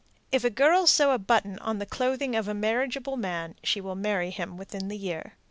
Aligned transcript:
If 0.31 0.43
a 0.43 0.49
girl 0.49 0.87
sew 0.87 1.11
a 1.11 1.19
button 1.19 1.59
on 1.59 1.77
the 1.77 1.85
clothing 1.85 2.35
of 2.35 2.47
a 2.47 2.55
marriageable 2.55 3.17
man, 3.17 3.53
she 3.63 3.79
will 3.79 3.93
marry 3.93 4.31
him 4.31 4.57
within 4.57 4.87
the 4.87 4.97
year. 4.97 5.33